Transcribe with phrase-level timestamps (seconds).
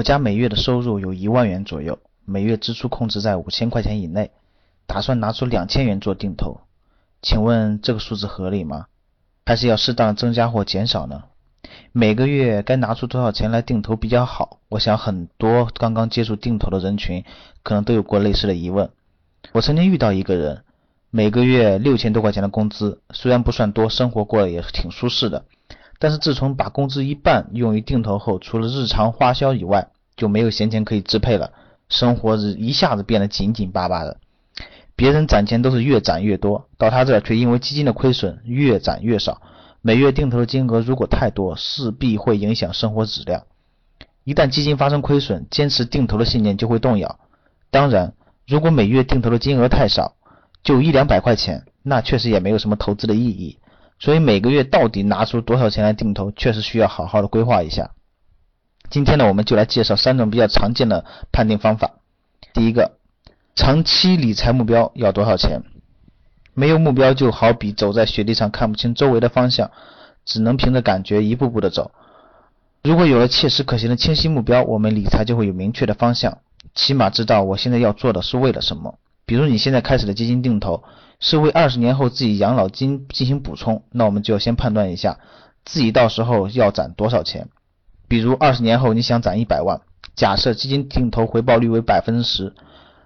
[0.00, 4.30] 我家每月的收入有一万元左右，每月支出控制在五千块钱以内，
[4.86, 6.62] 打算拿出两千元做定投，
[7.20, 8.86] 请问这个数字合理吗？
[9.44, 11.24] 还是要适当增加或减少呢？
[11.92, 14.60] 每个月该拿出多少钱来定投比较好？
[14.70, 17.22] 我想很多刚刚接触定投的人群
[17.62, 18.88] 可能都有过类似的疑问。
[19.52, 20.64] 我曾经遇到一个人，
[21.10, 25.44] 每个月六千多块钱的工资，虽然不算多，生活过得也挺舒适的。
[25.98, 31.50] 但是自从把工资一半用于定投后，除了日常花销以外，就没有闲钱可以支配了，
[31.88, 34.18] 生活是一下子变得紧紧巴巴的。
[34.94, 39.40] 别人攒钱都是越攒越多，到他这儿却因为基金的亏损越攒越少。
[39.80, 43.44] 每月定投的金额如果太多，势必会影响生活质量。
[44.24, 47.18] 一旦基金发生亏损，坚持定投的信念就会动摇。
[47.70, 48.12] 当然，
[48.46, 50.16] 如果每月定投的金额太少，
[50.62, 53.58] 就一两百块钱，那确实也没有什么投资的意义。
[53.98, 57.90] 所以每个月到底拿出多少钱来定投，确实需要好好的规划一下。
[58.90, 61.92] 今天呢，我们就来介绍三种比较常见的判定方法。
[62.52, 62.96] 第一个，
[63.54, 65.62] 长期理财目标要多少钱？
[66.54, 69.70] 没有目标，就好比走在雪地上看不清周围的方向，
[70.24, 71.92] 只能凭着感觉一步步的走。
[72.82, 76.38] 如果有了切实可行的清晰目标，我们理财就会有明确的方向，
[76.74, 78.98] 起码知道我现在要做的是为了什么。
[79.24, 80.82] 比如你现在开始的基金定投，
[81.20, 85.20] 是为二十年后自己养老金进行补充，那我们就要先判断一下
[85.64, 87.48] 自己到时候要攒多少钱。
[88.10, 89.82] 比如二十年后你想攒一百万，
[90.16, 92.52] 假设基金定投回报率为百分之十。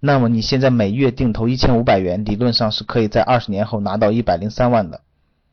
[0.00, 5.02] 那么你现在每月定投一千五百元，理论上是可以在二十年后拿到一百零三万的。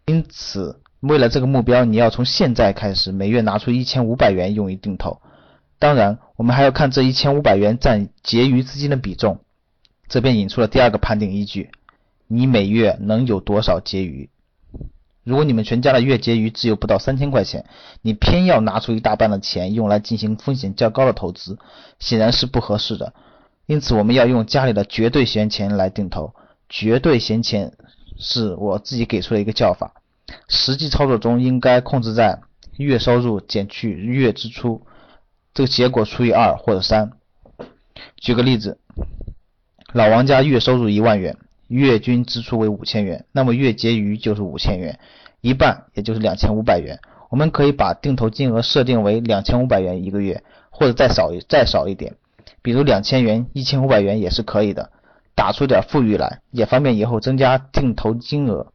[0.05, 5.19] 因此，为了这个目标，你要从现在开始每月拿出一千五百元用于定投。
[5.77, 9.41] 当然，我们还要看这一千五百元占结余资金的比重。
[10.07, 11.69] 这便引出了第二个判定依据：
[12.27, 14.29] 你每月能有多少结余？
[15.23, 17.65] 如果你们全家的月结余只有不到三千块钱，
[18.01, 21.57] 你偏要拿出一大半的钱用来进行风险较高的投资，
[21.99, 23.13] 显然是不合适的。
[23.65, 26.33] 因此，我们要用家里的绝对闲钱来定投。
[26.69, 27.71] 绝对闲钱
[28.17, 29.93] 是我自己给出的一个叫法，
[30.49, 32.41] 实际操作中应该控制在
[32.77, 34.81] 月收入减去月支出，
[35.53, 37.11] 这个结果除以二或者三。
[38.17, 38.79] 举个例子，
[39.93, 41.37] 老王家月收入一万元，
[41.79, 44.99] 月均支出为五千元，那么月结余就是五千元，
[45.41, 46.99] 一半也就是两千五百元。
[47.29, 52.15] 我们可以把定投金额设定为两千五百元一个月，或者再少再少一点。
[52.61, 54.91] 比如两千元、一千五百元也是可以的，
[55.33, 58.71] 打出点富裕来，也方便以后增加定投金额。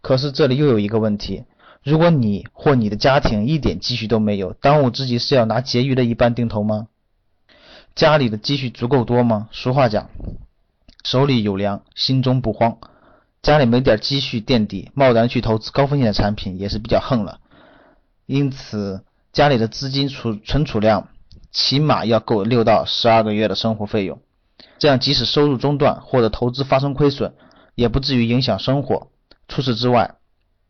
[0.00, 1.44] 可是这里又有一个问题：
[1.82, 6.86] 如果你或你的家庭一点积蓄都没有，当务之急是要拿结余的一半定投吗？
[7.96, 9.48] 家里的积蓄足够多吗？
[9.50, 10.10] 俗话讲，
[11.04, 12.78] 手里有粮，心中不慌。
[13.42, 17.38] 家里没点积蓄垫底，贸然去投资高风险的产品也是比较横了。
[18.26, 21.08] 因此，家里的资金储存储量。
[21.52, 24.20] 起码要够六到十二个月的生活费用，
[24.80, 27.32] 这样即使收入中断或者投资发生亏损，
[27.76, 29.06] 也不至于影响生活。
[29.46, 30.16] 除此之外，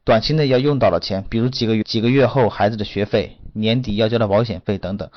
[0.05, 5.09] 短期内要用到的钱，比如几个月几个月后孩子的学费、年底要交的保险费等等，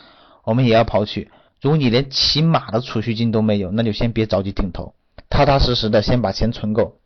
[0.46, 1.30] 我们也要刨去。
[1.62, 4.94] 如果你连起码的储蓄金都没有，那就先别着急定投，
[5.30, 7.00] 踏踏实实的先把钱存够，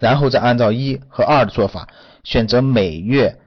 [0.00, 1.88] 然后再按照一和二的做法，
[2.24, 3.40] 选择每月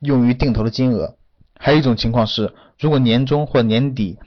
[0.00, 1.16] 用于定投的金额。
[1.58, 4.18] 还有一种情况是，如果年终或年底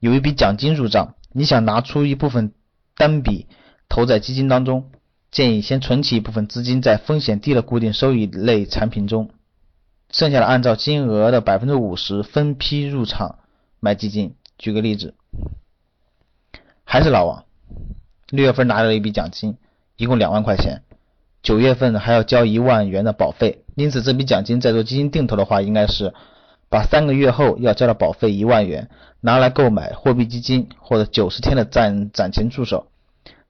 [0.00, 2.52] 有一笔奖金入账，你想拿出一部分
[2.96, 3.46] 单笔
[3.88, 4.90] 投在基金当中，
[5.30, 9.30] 建议先存起一部分资金在风险低的固定收益类产品中，
[10.10, 13.38] 剩下的按照金额的百分之五十分批入场
[13.80, 14.34] 买基金。
[14.58, 15.14] 举个例子，
[16.84, 17.44] 还是老王，
[18.30, 19.56] 六月份拿到了一笔奖金，
[19.96, 20.82] 一共两万块钱，
[21.42, 26.12] 九月份还要交一万元的保费，因此这笔奖金在做基金定投的话，应该是。
[26.70, 28.88] 把三个月后要交的保费一万元
[29.20, 32.88] 拿来购买货币基金或者九十天的暂攒钱助手，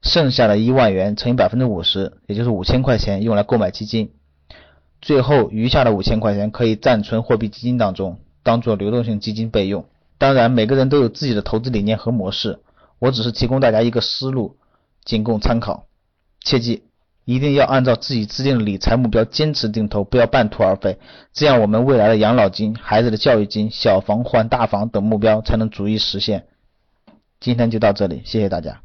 [0.03, 4.11] 剩下的一万元乘以百分之五十，也就是五千块钱用来购买基金，
[5.01, 9.85] 最后余下的五千块钱可以暂存货币基金当中，当做流动性基金备用。
[10.19, 12.59] 当然，每个人都有自己的投资理念和模式，
[12.99, 14.55] 我只是提供大家一个思路，
[15.05, 15.85] 仅供参考。
[16.43, 16.83] 切记。
[17.27, 20.99] 一定要按照自己制定的理财目标坚持定投，不要半途而废，
[21.33, 26.45] 这样我们未来的养老金、孩子的教育金、小房换大房等目标才能逐一实现。
[27.39, 28.84] 今天就到这里，谢谢大家。